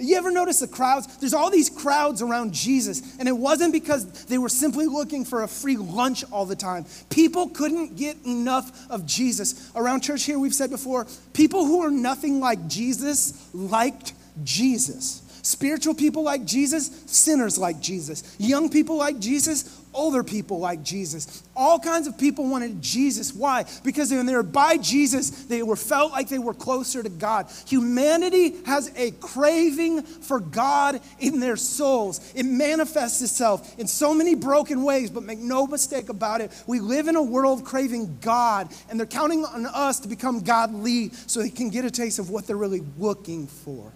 [0.00, 1.16] You ever notice the crowds?
[1.16, 5.42] There's all these crowds around Jesus, and it wasn't because they were simply looking for
[5.42, 6.86] a free lunch all the time.
[7.10, 9.72] People couldn't get enough of Jesus.
[9.74, 14.12] Around church here, we've said before, people who are nothing like Jesus liked
[14.44, 15.22] Jesus.
[15.48, 18.36] Spiritual people like Jesus, sinners like Jesus.
[18.38, 21.42] Young people like Jesus, older people like Jesus.
[21.56, 23.32] All kinds of people wanted Jesus.
[23.32, 23.64] Why?
[23.82, 27.50] Because when they were by Jesus, they were felt like they were closer to God.
[27.66, 32.20] Humanity has a craving for God in their souls.
[32.34, 36.78] It manifests itself in so many broken ways, but make no mistake about it, we
[36.78, 41.40] live in a world craving God, and they're counting on us to become godly so
[41.40, 43.94] they can get a taste of what they're really looking for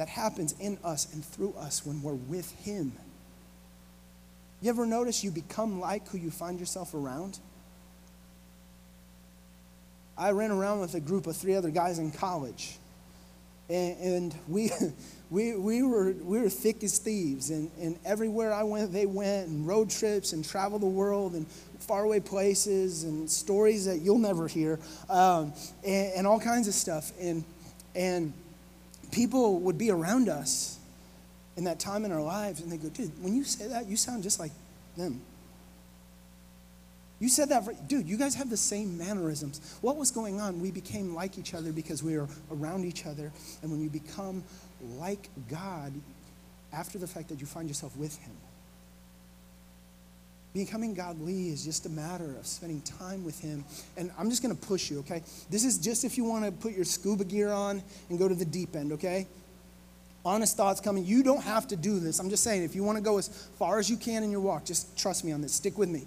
[0.00, 2.92] that happens in us and through us when we're with Him.
[4.62, 7.38] You ever notice you become like who you find yourself around?
[10.16, 12.78] I ran around with a group of three other guys in college,
[13.68, 14.70] and, and we,
[15.30, 17.50] we, we, were, we were thick as thieves.
[17.50, 21.46] And, and everywhere I went, they went, and road trips, and travel the world, and
[21.80, 24.78] faraway places, and stories that you'll never hear,
[25.10, 25.52] um,
[25.84, 27.12] and, and all kinds of stuff.
[27.20, 27.44] And,
[27.94, 28.32] and
[29.10, 30.78] people would be around us
[31.56, 33.96] in that time in our lives and they go, dude, when you say that, you
[33.96, 34.52] sound just like
[34.96, 35.20] them.
[37.18, 39.78] You said that, for, dude, you guys have the same mannerisms.
[39.82, 40.60] What was going on?
[40.60, 43.30] We became like each other because we were around each other.
[43.62, 44.42] And when you become
[44.98, 45.92] like God,
[46.72, 48.32] after the fact that you find yourself with Him,
[50.52, 53.64] Becoming godly is just a matter of spending time with Him.
[53.96, 55.22] And I'm just going to push you, okay?
[55.48, 58.34] This is just if you want to put your scuba gear on and go to
[58.34, 59.26] the deep end, okay?
[60.24, 61.04] Honest thoughts coming.
[61.04, 62.18] You don't have to do this.
[62.18, 64.40] I'm just saying, if you want to go as far as you can in your
[64.40, 65.54] walk, just trust me on this.
[65.54, 66.02] Stick with me.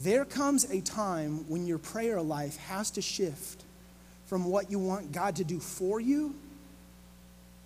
[0.00, 3.62] There comes a time when your prayer life has to shift
[4.26, 6.34] from what you want God to do for you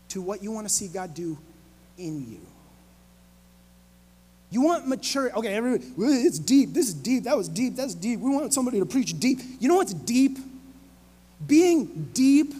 [0.08, 1.38] to what you want to see God do
[1.98, 2.40] in you.
[4.52, 5.32] You want mature.
[5.34, 6.74] Okay, everybody, it's deep.
[6.74, 7.24] This is deep.
[7.24, 7.74] That was deep.
[7.74, 8.20] That's deep.
[8.20, 9.38] We want somebody to preach deep.
[9.58, 10.36] You know what's deep?
[11.46, 12.52] Being deep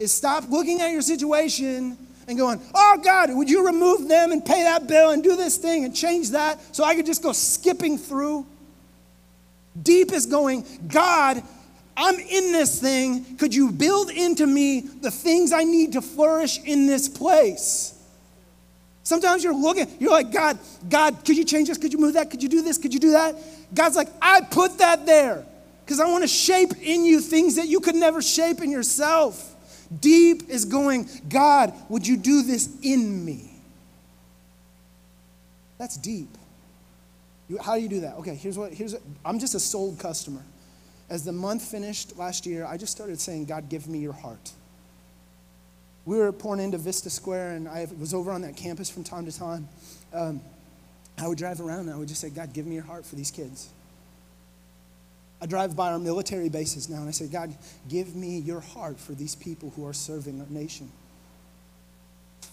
[0.00, 4.44] is stop looking at your situation and going, oh God, would you remove them and
[4.44, 7.30] pay that bill and do this thing and change that so I could just go
[7.30, 8.44] skipping through?
[9.80, 11.40] Deep is going, God,
[11.96, 13.36] I'm in this thing.
[13.36, 17.95] Could you build into me the things I need to flourish in this place?
[19.06, 21.78] Sometimes you're looking, you're like, God, God, could you change this?
[21.78, 22.28] Could you move that?
[22.28, 22.76] Could you do this?
[22.76, 23.36] Could you do that?
[23.72, 25.46] God's like, I put that there
[25.84, 29.54] because I want to shape in you things that you could never shape in yourself.
[30.00, 33.48] Deep is going, God, would you do this in me?
[35.78, 36.36] That's deep.
[37.48, 38.16] You, how do you do that?
[38.16, 40.42] Okay, here's what, here's, what, I'm just a sold customer.
[41.08, 44.50] As the month finished last year, I just started saying, God, give me your heart
[46.06, 49.26] we were pouring into Vista Square, and I was over on that campus from time
[49.26, 49.68] to time.
[50.14, 50.40] Um,
[51.18, 53.16] I would drive around and I would just say, God, give me your heart for
[53.16, 53.70] these kids.
[55.40, 57.54] I drive by our military bases now and I say, God,
[57.88, 60.90] give me your heart for these people who are serving our nation.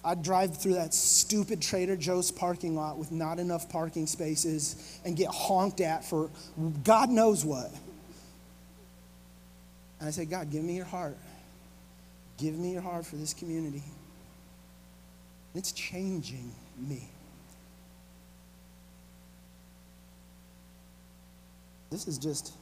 [0.05, 5.15] I'd drive through that stupid Trader Joe's parking lot with not enough parking spaces and
[5.15, 6.29] get honked at for
[6.83, 7.71] God knows what.
[9.99, 11.17] And I say, God, give me your heart.
[12.37, 13.83] Give me your heart for this community.
[15.55, 17.09] It's changing me.
[21.91, 22.53] This is just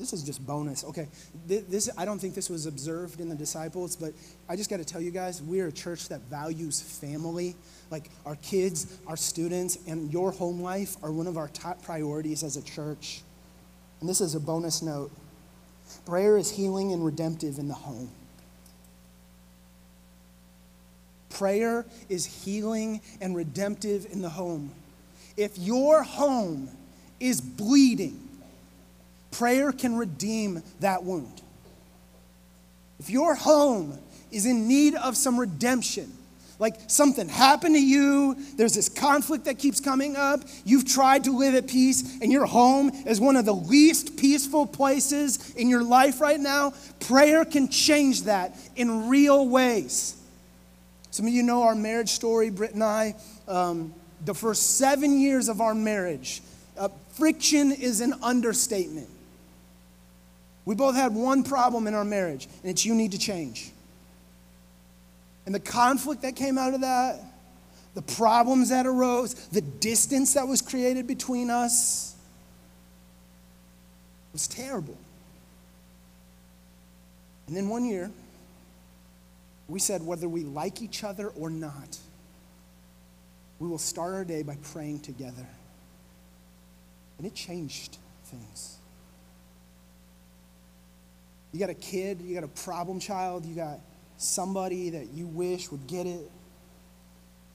[0.00, 0.82] this is just bonus.
[0.82, 1.06] Okay,
[1.46, 4.14] this I don't think this was observed in the disciples, but
[4.48, 7.54] I just got to tell you guys, we're a church that values family.
[7.90, 12.42] Like our kids, our students, and your home life are one of our top priorities
[12.42, 13.22] as a church.
[14.00, 15.12] And this is a bonus note.
[16.06, 18.10] Prayer is healing and redemptive in the home.
[21.40, 24.72] Prayer is healing and redemptive in the home.
[25.38, 26.68] If your home
[27.18, 28.28] is bleeding,
[29.30, 31.40] prayer can redeem that wound.
[32.98, 33.98] If your home
[34.30, 36.12] is in need of some redemption,
[36.58, 41.34] like something happened to you, there's this conflict that keeps coming up, you've tried to
[41.34, 45.82] live at peace, and your home is one of the least peaceful places in your
[45.82, 50.18] life right now, prayer can change that in real ways.
[51.10, 53.14] Some of you know our marriage story, Britt and I.
[53.48, 53.94] Um,
[54.24, 56.42] the first seven years of our marriage,
[56.78, 59.08] uh, friction is an understatement.
[60.64, 63.72] We both had one problem in our marriage, and it's you need to change.
[65.46, 67.18] And the conflict that came out of that,
[67.94, 72.14] the problems that arose, the distance that was created between us
[74.32, 74.96] was terrible.
[77.48, 78.12] And then one year,
[79.70, 81.98] we said whether we like each other or not,
[83.58, 85.46] we will start our day by praying together.
[87.18, 88.78] And it changed things.
[91.52, 93.80] You got a kid, you got a problem child, you got
[94.16, 96.30] somebody that you wish would get it.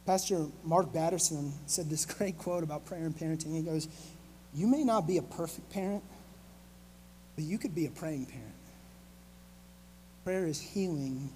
[0.05, 3.55] Pastor Mark Batterson said this great quote about prayer and parenting.
[3.55, 3.87] He goes,
[4.53, 6.03] You may not be a perfect parent,
[7.35, 8.45] but you could be a praying parent.
[10.23, 11.29] Prayer is healing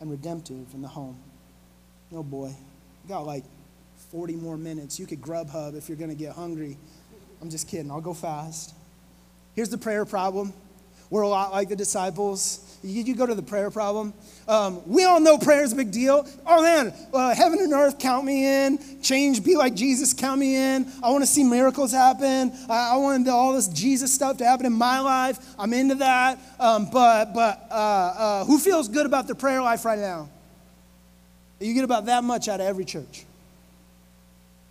[0.00, 1.16] and redemptive in the home.
[2.12, 2.54] Oh boy,
[3.08, 3.44] got like
[4.10, 4.98] 40 more minutes.
[4.98, 6.76] You could Grubhub if you're going to get hungry.
[7.40, 8.74] I'm just kidding, I'll go fast.
[9.54, 10.52] Here's the prayer problem.
[11.14, 12.76] We're a lot like the disciples.
[12.82, 14.12] You, you go to the prayer problem.
[14.48, 16.26] Um, we all know prayer is a big deal.
[16.44, 19.00] Oh man, uh, heaven and earth, count me in.
[19.00, 20.90] Change, be like Jesus, count me in.
[21.04, 22.50] I want to see miracles happen.
[22.68, 25.38] I, I want all this Jesus stuff to happen in my life.
[25.56, 26.40] I'm into that.
[26.58, 30.28] Um, but but uh, uh, who feels good about their prayer life right now?
[31.60, 33.24] You get about that much out of every church.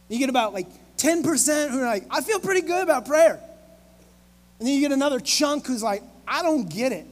[0.09, 3.39] You get about like 10% who are like, I feel pretty good about prayer.
[4.59, 7.05] And then you get another chunk who's like, I don't get it.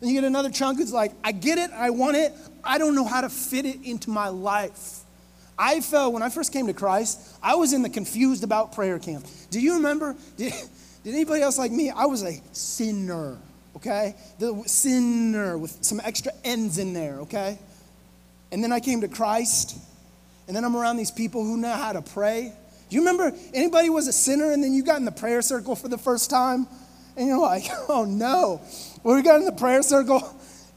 [0.00, 2.32] Then you get another chunk who's like, I get it, I want it,
[2.62, 5.00] I don't know how to fit it into my life.
[5.58, 8.98] I felt when I first came to Christ, I was in the confused about prayer
[8.98, 9.26] camp.
[9.50, 10.14] Do you remember?
[10.36, 10.52] Did,
[11.04, 11.90] did anybody else like me?
[11.90, 13.38] I was a sinner,
[13.76, 14.14] okay?
[14.38, 17.58] The sinner with some extra N's in there, okay?
[18.52, 19.78] And then I came to Christ,
[20.46, 22.52] and then I'm around these people who know how to pray.
[22.88, 25.76] Do you remember anybody was a sinner and then you got in the prayer circle
[25.76, 26.66] for the first time?
[27.18, 28.60] And you're like, oh no.
[29.02, 30.22] Well, we got in the prayer circle,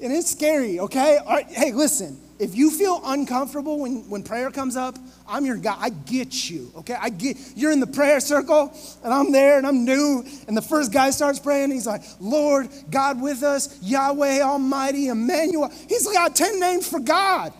[0.01, 1.19] and it's scary, okay?
[1.49, 5.75] Hey, listen, if you feel uncomfortable when, when prayer comes up, I'm your guy.
[5.80, 6.95] I get you, okay?
[6.99, 8.73] I get you're in the prayer circle,
[9.04, 10.25] and I'm there, and I'm new.
[10.47, 11.69] And the first guy starts praying.
[11.71, 15.71] He's like, Lord, God with us, Yahweh Almighty, Emmanuel.
[15.88, 17.54] He's got 10 names for God.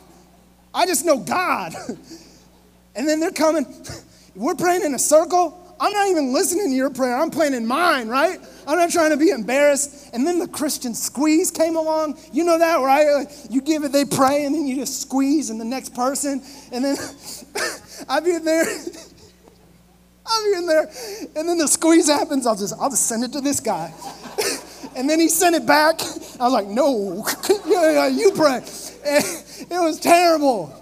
[0.74, 1.76] I just know God.
[2.96, 3.67] and then they're coming.
[4.36, 5.61] We're praying in a circle.
[5.82, 7.17] I'm not even listening to your prayer.
[7.17, 8.38] I'm in mine, right?
[8.67, 10.12] I'm not trying to be embarrassed.
[10.13, 12.20] And then the Christian squeeze came along.
[12.32, 13.26] You know that, right?
[13.50, 16.44] You give it, they pray, and then you just squeeze in the next person.
[16.72, 16.98] And then
[18.10, 18.63] I'll be in there.
[20.28, 20.88] I'll be in there.
[21.36, 22.46] And then the squeeze happens.
[22.46, 23.91] I'll just, I'll just send it to this guy.
[24.96, 26.00] and then he sent it back.
[26.39, 27.26] I was like, no,
[28.08, 28.62] you pray.
[29.04, 29.26] And
[29.72, 30.80] it was terrible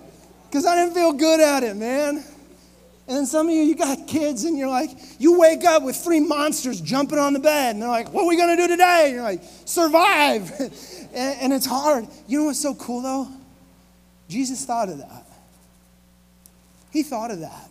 [0.50, 2.22] because I didn't feel good at it, man.
[3.10, 5.96] And then some of you, you got kids and you're like, you wake up with
[5.96, 7.74] three monsters jumping on the bed.
[7.74, 9.06] And they're like, what are we going to do today?
[9.06, 10.52] And you're like, survive.
[11.16, 12.06] and, and it's hard.
[12.28, 13.28] You know what's so cool though?
[14.28, 15.26] Jesus thought of that.
[16.92, 17.68] He thought of that.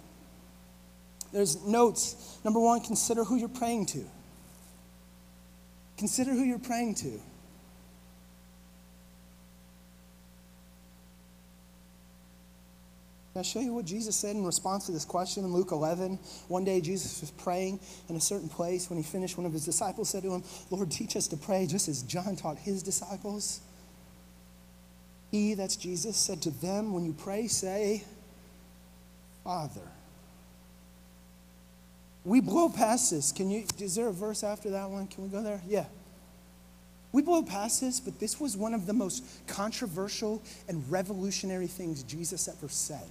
[1.32, 2.40] There's notes.
[2.42, 4.04] Number one, consider who you're praying to.
[5.98, 7.20] Consider who you're praying to.
[13.38, 16.18] Can I show you what Jesus said in response to this question in Luke 11?
[16.48, 18.90] One day Jesus was praying in a certain place.
[18.90, 21.64] When he finished, one of his disciples said to him, Lord, teach us to pray
[21.64, 23.60] just as John taught his disciples.
[25.30, 28.02] He, that's Jesus, said to them, When you pray, say,
[29.44, 29.88] Father.
[32.24, 33.30] We blow past this.
[33.30, 35.06] Can you, is there a verse after that one?
[35.06, 35.62] Can we go there?
[35.68, 35.84] Yeah.
[37.12, 42.02] We blow past this, but this was one of the most controversial and revolutionary things
[42.02, 43.08] Jesus ever said.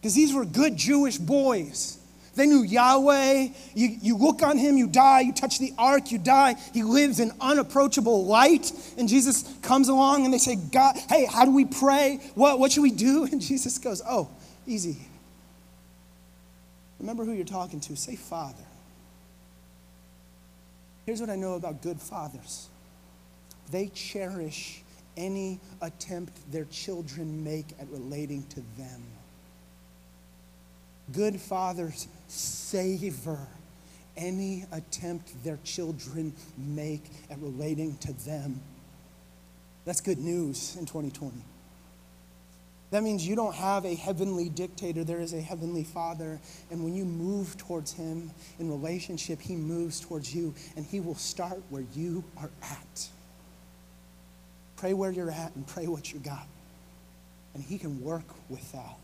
[0.00, 1.98] Because these were good Jewish boys.
[2.34, 3.48] They knew Yahweh.
[3.74, 5.22] You, you look on him, you die.
[5.22, 6.54] You touch the ark, you die.
[6.72, 8.70] He lives in unapproachable light.
[8.96, 12.20] And Jesus comes along and they say, God, hey, how do we pray?
[12.36, 13.24] What, what should we do?
[13.32, 14.28] And Jesus goes, oh,
[14.66, 14.96] easy.
[17.00, 17.96] Remember who you're talking to.
[17.96, 18.64] Say, Father.
[21.06, 22.68] Here's what I know about good fathers
[23.70, 24.82] they cherish
[25.16, 29.02] any attempt their children make at relating to them.
[31.12, 33.38] Good fathers savor
[34.16, 38.60] any attempt their children make at relating to them.
[39.84, 41.32] That's good news in 2020.
[42.90, 46.40] That means you don't have a heavenly dictator, there is a heavenly father.
[46.70, 51.14] And when you move towards him in relationship, he moves towards you, and he will
[51.14, 53.08] start where you are at.
[54.76, 56.46] Pray where you're at and pray what you got.
[57.54, 58.96] And he can work with that.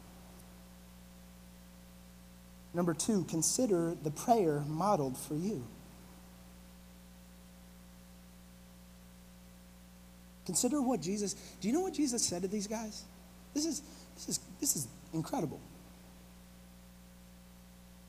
[2.75, 5.65] Number two, consider the prayer modeled for you.
[10.45, 13.05] Consider what Jesus, do you know what Jesus said to these guys?
[13.55, 13.83] This is,
[14.17, 15.61] this is, this is incredible.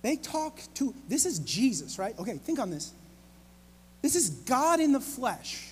[0.01, 2.17] They talk to, this is Jesus, right?
[2.19, 2.91] Okay, think on this.
[4.01, 5.71] This is God in the flesh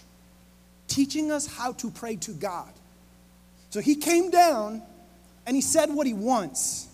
[0.88, 2.72] teaching us how to pray to God.
[3.70, 4.82] So he came down
[5.46, 6.88] and he said what he wants.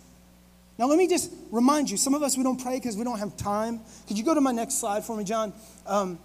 [0.79, 3.19] Now, let me just remind you some of us, we don't pray because we don't
[3.19, 3.81] have time.
[4.07, 5.51] Could you go to my next slide for me, John?
[5.85, 6.17] Um,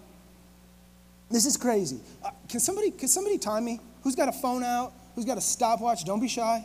[1.29, 1.99] this is crazy.
[2.25, 3.81] Uh, can, somebody, can somebody time me?
[4.05, 4.93] Who's got a phone out?
[5.17, 6.05] Who's got a stopwatch?
[6.05, 6.65] Don't be shy.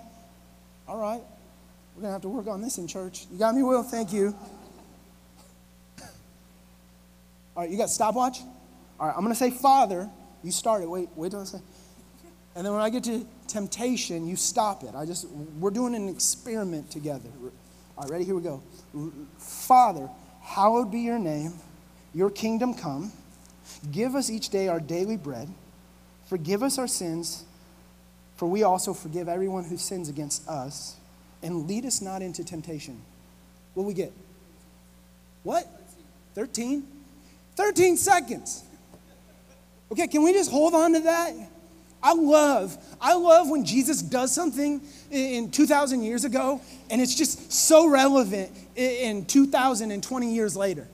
[0.87, 1.19] All right.
[1.95, 3.25] We're going to have to work on this in church.
[3.31, 3.81] You got me, Will?
[3.81, 4.35] Thank you.
[7.57, 8.37] All right, you got stopwatch?
[8.99, 10.07] All right, I'm going to say Father.
[10.43, 10.89] You start it.
[10.91, 11.59] Wait, wait till I say.
[12.55, 14.93] And then when I get to temptation, you stop it.
[14.93, 15.27] I just,
[15.59, 17.29] we're doing an experiment together.
[17.99, 18.23] All right, ready?
[18.23, 18.63] Here we go.
[19.39, 20.09] Father,
[20.41, 21.51] hallowed be your name,
[22.13, 23.11] your kingdom come.
[23.91, 25.49] Give us each day our daily bread.
[26.27, 27.43] Forgive us our sins,
[28.37, 30.95] for we also forgive everyone who sins against us.
[31.43, 33.01] And lead us not into temptation.
[33.73, 34.13] What we get?
[35.43, 35.67] What?
[36.35, 36.87] 13?
[37.57, 38.63] 13 seconds.
[39.91, 41.33] Okay, can we just hold on to that?
[42.01, 44.81] I love, I love when Jesus does something
[45.11, 50.87] in 2,000 years ago and it's just so relevant in 2,020 years later.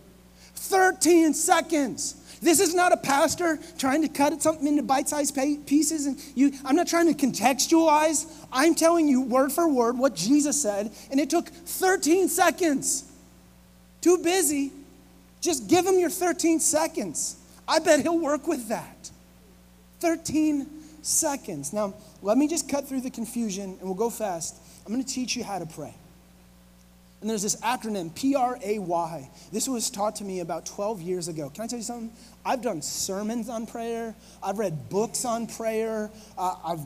[0.56, 2.16] 13 seconds.
[2.41, 5.36] This is not a pastor trying to cut something into bite-sized
[5.68, 8.26] pieces and you I'm not trying to contextualize.
[8.51, 13.12] I'm telling you word for word what Jesus said and it took 13 seconds.
[14.01, 14.72] Too busy.
[15.39, 17.38] Just give him your 13 seconds.
[17.68, 19.12] I bet he'll work with that.
[19.99, 20.68] 13
[21.06, 21.72] seconds.
[21.74, 24.56] Now, let me just cut through the confusion and we'll go fast.
[24.86, 25.93] I'm going to teach you how to pray.
[27.22, 29.30] And there's this acronym, P R A Y.
[29.51, 31.49] This was taught to me about 12 years ago.
[31.49, 32.12] Can I tell you something?
[32.45, 36.82] I've done sermons on prayer, I've read books on prayer, uh, I've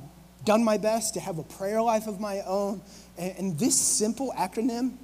[0.46, 2.82] done my best to have a prayer life of my own.
[3.18, 4.96] And, and this simple acronym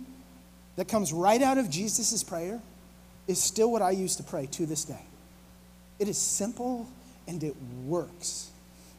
[0.78, 2.62] that comes right out of Jesus' prayer
[3.28, 5.02] is still what I use to pray to this day.
[6.00, 6.88] It is simple
[7.28, 7.56] and it
[7.86, 8.52] works.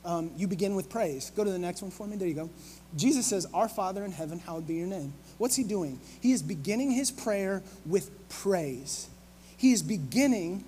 [0.07, 1.33] Um, you begin with praise.
[1.35, 2.17] Go to the next one for me.
[2.17, 2.49] There you go.
[2.95, 5.13] Jesus says, Our Father in heaven, hallowed be your name.
[5.37, 6.01] What's he doing?
[6.23, 9.09] He is beginning his prayer with praise.
[9.57, 10.65] He is beginning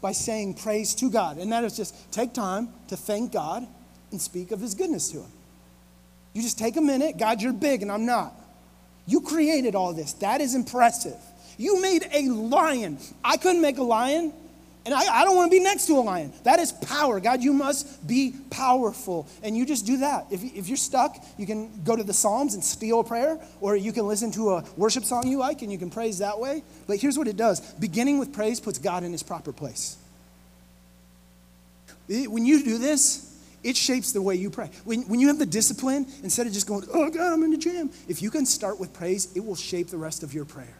[0.00, 1.36] by saying praise to God.
[1.36, 3.66] And that is just take time to thank God
[4.10, 5.30] and speak of his goodness to him.
[6.32, 7.18] You just take a minute.
[7.18, 8.34] God, you're big and I'm not.
[9.06, 10.14] You created all this.
[10.14, 11.18] That is impressive.
[11.58, 12.98] You made a lion.
[13.22, 14.32] I couldn't make a lion.
[14.86, 16.32] And I, I don't want to be next to a lion.
[16.44, 17.20] That is power.
[17.20, 19.28] God, you must be powerful.
[19.42, 20.26] And you just do that.
[20.30, 23.76] If, if you're stuck, you can go to the Psalms and steal a prayer, or
[23.76, 26.62] you can listen to a worship song you like and you can praise that way.
[26.86, 29.98] But here's what it does beginning with praise puts God in his proper place.
[32.08, 33.26] when you do this,
[33.62, 34.70] it shapes the way you pray.
[34.84, 37.58] When, when you have the discipline, instead of just going, oh God, I'm in the
[37.58, 40.74] gym, if you can start with praise, it will shape the rest of your prayer.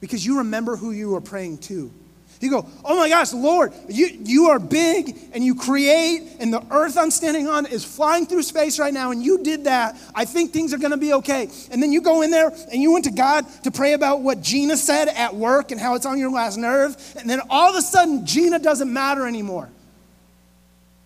[0.00, 1.92] Because you remember who you are praying to.
[2.40, 6.64] You go, oh my gosh, Lord, you, you are big and you create, and the
[6.70, 9.94] earth I'm standing on is flying through space right now, and you did that.
[10.14, 11.50] I think things are gonna be okay.
[11.70, 14.40] And then you go in there and you went to God to pray about what
[14.40, 17.76] Gina said at work and how it's on your last nerve, and then all of
[17.76, 19.68] a sudden, Gina doesn't matter anymore.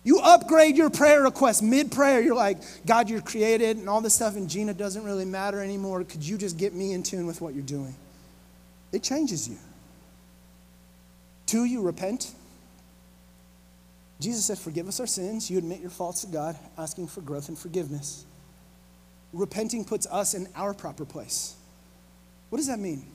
[0.05, 2.21] You upgrade your prayer request mid prayer.
[2.21, 6.03] You're like, God, you're created and all this stuff, and Gina doesn't really matter anymore.
[6.05, 7.93] Could you just get me in tune with what you're doing?
[8.93, 9.57] It changes you.
[11.55, 12.33] Two, you repent.
[14.19, 15.49] Jesus said, Forgive us our sins.
[15.49, 18.25] You admit your faults to God, asking for growth and forgiveness.
[19.31, 21.55] Repenting puts us in our proper place.
[22.49, 23.05] What does that mean?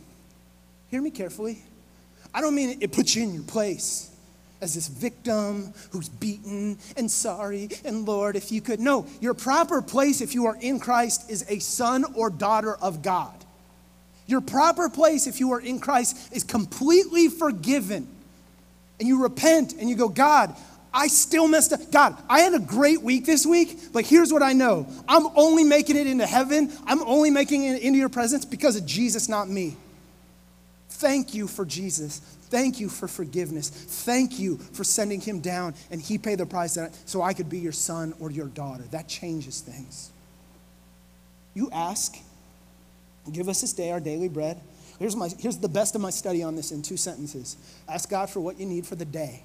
[0.90, 1.58] Hear me carefully.
[2.32, 4.10] I don't mean it puts you in your place
[4.62, 8.80] as this victim who's beaten and sorry and Lord, if you could.
[8.80, 13.02] No, your proper place if you are in Christ is a son or daughter of
[13.02, 13.34] God.
[14.26, 18.08] Your proper place if you are in Christ is completely forgiven
[19.00, 20.54] and you repent and you go, God,
[20.92, 21.90] I still messed up.
[21.90, 25.64] God, I had a great week this week, but here's what I know I'm only
[25.64, 29.48] making it into heaven, I'm only making it into your presence because of Jesus, not
[29.48, 29.76] me.
[30.90, 32.18] Thank you for Jesus.
[32.50, 33.70] Thank you for forgiveness.
[33.70, 36.76] Thank you for sending him down and he paid the price
[37.06, 38.82] so I could be your son or your daughter.
[38.90, 40.10] That changes things.
[41.54, 42.16] You ask,
[43.32, 44.60] give us this day our daily bread.
[45.00, 47.56] Here's, my, here's the best of my study on this in two sentences
[47.88, 49.42] ask God for what you need for the day,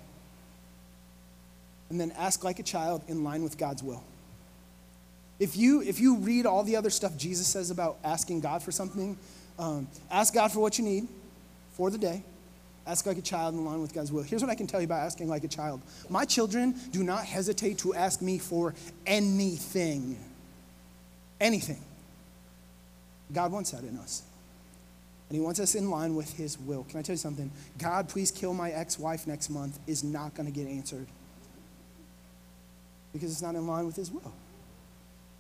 [1.90, 4.04] and then ask like a child in line with God's will.
[5.40, 8.72] If you, if you read all the other stuff Jesus says about asking God for
[8.72, 9.18] something,
[9.58, 11.08] um, ask God for what you need
[11.74, 12.24] for the day.
[12.86, 14.24] Ask like a child in line with God's will.
[14.24, 17.26] Here's what I can tell you about asking like a child my children do not
[17.26, 18.76] hesitate to ask me for
[19.06, 20.18] anything.
[21.40, 21.82] Anything.
[23.34, 24.22] God wants that in us.
[25.36, 26.86] And he wants us in line with his will.
[26.86, 27.52] Can I tell you something?
[27.78, 31.08] God, please kill my ex wife next month is not going to get answered
[33.12, 34.32] because it's not in line with his will.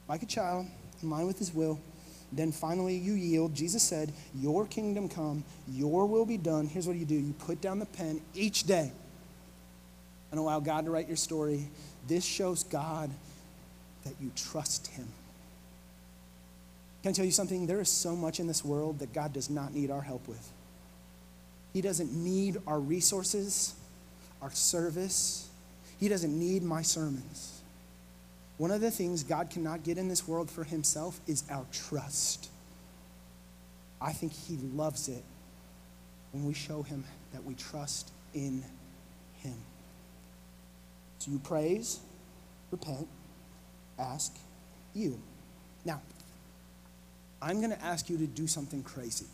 [0.09, 0.65] Like a child,
[1.01, 1.79] in line with his will.
[2.33, 3.55] Then finally you yield.
[3.55, 6.67] Jesus said, Your kingdom come, your will be done.
[6.67, 8.91] Here's what you do you put down the pen each day
[10.29, 11.69] and allow God to write your story.
[12.05, 13.11] This shows God
[14.03, 15.07] that you trust him.
[17.05, 17.67] Can I tell you something?
[17.67, 20.51] There is so much in this world that God does not need our help with.
[21.71, 23.75] He doesn't need our resources,
[24.41, 25.47] our service.
[25.99, 27.61] He doesn't need my sermons.
[28.57, 32.49] One of the things God cannot get in this world for himself is our trust.
[34.01, 35.23] I think he loves it
[36.31, 37.03] when we show him
[37.33, 38.63] that we trust in
[39.43, 39.57] him.
[41.19, 41.99] So you praise,
[42.71, 43.07] repent,
[43.99, 44.35] ask,
[44.95, 45.21] you.
[45.85, 46.01] Now,
[47.45, 49.27] I'm going to ask you to do something crazy.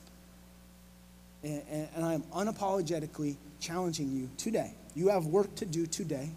[1.43, 4.73] And, and, and I'm unapologetically challenging you today.
[4.95, 6.29] You have work to do today.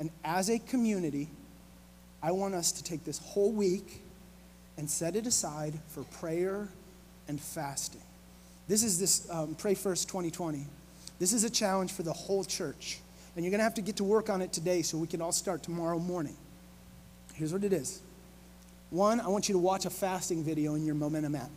[0.00, 1.28] And as a community,
[2.22, 4.00] I want us to take this whole week
[4.78, 6.68] and set it aside for prayer
[7.28, 8.00] and fasting.
[8.66, 10.64] This is this um, Pray First 2020.
[11.18, 12.98] This is a challenge for the whole church.
[13.36, 15.20] And you're going to have to get to work on it today so we can
[15.20, 16.36] all start tomorrow morning.
[17.34, 18.00] Here's what it is
[18.92, 21.50] one, I want you to watch a fasting video in your Momentum app.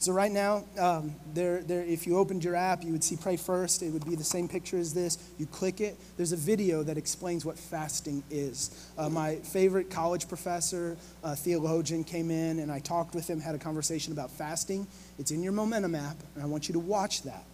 [0.00, 3.36] So right now, um, there, there, if you opened your app, you would see Pray
[3.36, 3.82] First.
[3.82, 5.18] It would be the same picture as this.
[5.38, 5.94] You click it.
[6.16, 8.88] There's a video that explains what fasting is.
[8.96, 13.54] Uh, my favorite college professor, uh, theologian, came in and I talked with him, had
[13.54, 14.86] a conversation about fasting.
[15.18, 17.44] It's in your Momentum app, and I want you to watch that.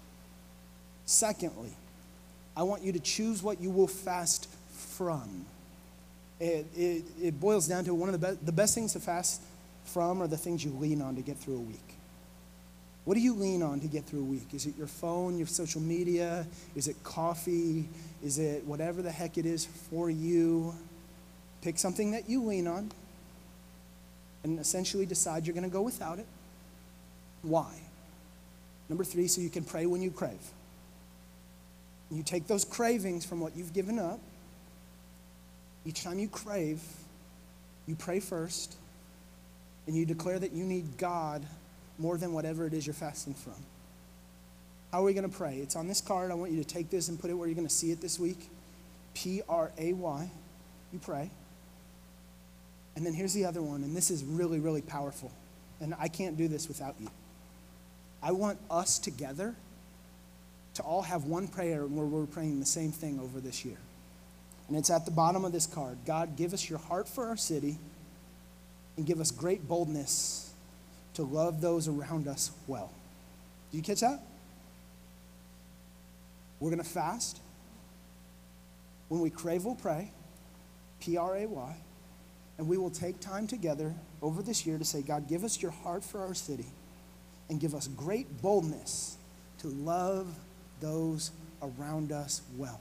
[1.04, 1.72] Secondly,
[2.56, 5.46] I want you to choose what you will fast from.
[6.38, 9.40] It, it, it boils down to one of the, be- the best things to fast
[9.84, 11.94] from are the things you lean on to get through a week.
[13.04, 14.48] What do you lean on to get through a week?
[14.52, 16.46] Is it your phone, your social media?
[16.74, 17.88] Is it coffee?
[18.22, 20.74] Is it whatever the heck it is for you?
[21.62, 22.90] Pick something that you lean on
[24.42, 26.26] and essentially decide you're going to go without it.
[27.42, 27.72] Why?
[28.88, 30.38] Number three, so you can pray when you crave.
[32.10, 34.20] You take those cravings from what you've given up.
[35.86, 36.82] Each time you crave,
[37.86, 38.74] you pray first,
[39.86, 41.46] and you declare that you need God
[41.98, 43.54] more than whatever it is you're fasting from.
[44.90, 45.58] How are we going to pray?
[45.58, 46.30] It's on this card.
[46.30, 48.00] I want you to take this and put it where you're going to see it
[48.00, 48.48] this week.
[49.14, 50.30] P R A Y.
[50.92, 51.30] You pray.
[52.96, 55.30] And then here's the other one, and this is really, really powerful.
[55.80, 57.08] And I can't do this without you.
[58.22, 59.54] I want us together
[60.74, 63.76] to all have one prayer where we're praying the same thing over this year.
[64.68, 67.36] And it's at the bottom of this card God, give us your heart for our
[67.36, 67.78] city
[68.96, 70.52] and give us great boldness
[71.14, 72.90] to love those around us well.
[73.70, 74.20] Do you catch that?
[76.60, 77.40] We're going to fast.
[79.08, 80.10] When we crave, we'll pray.
[81.00, 81.76] P R A Y.
[82.58, 85.70] And we will take time together over this year to say, God, give us your
[85.70, 86.66] heart for our city
[87.50, 89.18] and give us great boldness
[89.58, 90.26] to love
[90.80, 91.30] those
[91.62, 92.80] around us well.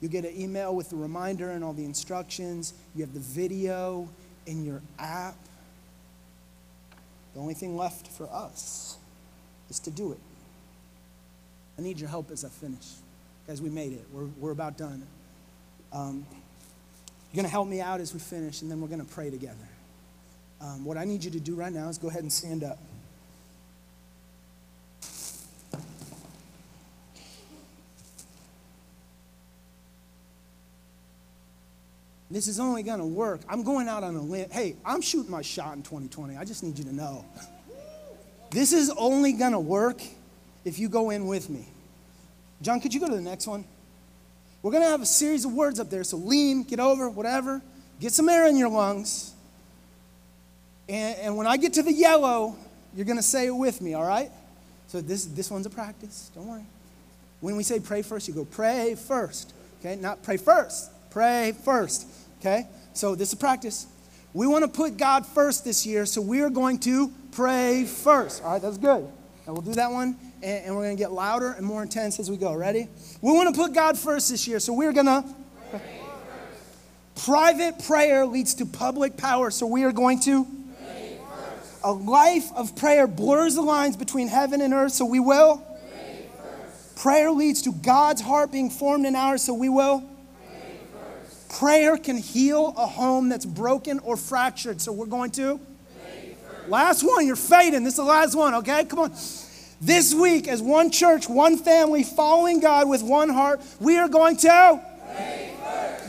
[0.00, 2.74] You get an email with the reminder and all the instructions.
[2.94, 4.08] You have the video
[4.46, 5.36] in your app.
[7.34, 8.96] The only thing left for us
[9.68, 10.18] is to do it.
[11.78, 12.86] I need your help as I finish.
[13.46, 14.04] Guys, we made it.
[14.12, 15.06] We're, we're about done.
[15.92, 16.26] Um,
[17.32, 19.30] you're going to help me out as we finish, and then we're going to pray
[19.30, 19.56] together.
[20.60, 22.78] Um, what I need you to do right now is go ahead and stand up.
[32.30, 33.40] This is only going to work.
[33.48, 34.50] I'm going out on a limb.
[34.50, 36.36] Hey, I'm shooting my shot in 2020.
[36.36, 37.24] I just need you to know.
[38.50, 40.00] This is only going to work
[40.64, 41.66] if you go in with me.
[42.62, 43.64] John, could you go to the next one?
[44.62, 46.04] We're going to have a series of words up there.
[46.04, 47.62] So lean, get over, whatever.
[47.98, 49.32] Get some air in your lungs.
[50.88, 52.56] And, and when I get to the yellow,
[52.94, 54.30] you're going to say it with me, all right?
[54.88, 56.30] So this, this one's a practice.
[56.34, 56.64] Don't worry.
[57.40, 59.52] When we say pray first, you go pray first.
[59.80, 59.96] Okay?
[59.96, 60.90] Not pray first.
[61.10, 62.06] Pray first.
[62.40, 62.66] Okay?
[62.94, 63.86] So this is practice.
[64.32, 68.42] We want to put God first this year, so we are going to pray first.
[68.42, 69.06] All right, that's good.
[69.46, 72.20] And we'll do that one, and, and we're going to get louder and more intense
[72.20, 72.54] as we go.
[72.54, 72.88] Ready?
[73.20, 75.24] We want to put God first this year, so we're going to.
[77.24, 80.46] Private prayer leads to public power, so we are going to.
[81.82, 85.66] A life of prayer blurs the lines between heaven and earth, so we will.
[86.96, 90.09] Prayer leads to God's heart being formed in ours, so we will.
[91.58, 94.80] Prayer can heal a home that's broken or fractured.
[94.80, 95.60] So we're going to.
[96.68, 97.82] Last one, you're fading.
[97.82, 98.84] This is the last one, okay?
[98.84, 99.12] Come on.
[99.80, 104.36] This week, as one church, one family, following God with one heart, we are going
[104.38, 104.80] to.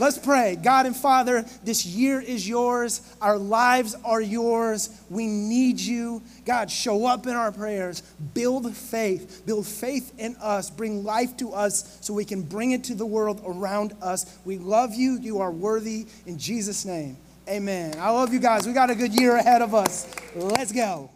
[0.02, 0.56] Let's pray.
[0.56, 3.04] God and Father, this year is yours.
[3.22, 4.90] Our lives are yours.
[5.12, 6.24] We need you.
[6.44, 8.02] God, show up in our prayers.
[8.34, 9.44] Build faith.
[9.46, 10.72] Build faith in us.
[10.72, 14.40] Bring life to us so we can bring it to the world around us.
[14.44, 15.20] We love you.
[15.20, 16.08] You are worthy.
[16.26, 17.16] In Jesus' name,
[17.48, 17.94] amen.
[18.00, 18.66] I love you guys.
[18.66, 20.12] We got a good year ahead of us.
[20.34, 21.12] Let's go.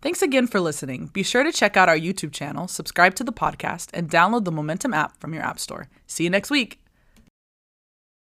[0.00, 1.08] Thanks again for listening.
[1.08, 4.50] Be sure to check out our YouTube channel, subscribe to the podcast, and download the
[4.50, 5.90] Momentum app from your App Store.
[6.06, 6.81] See you next week.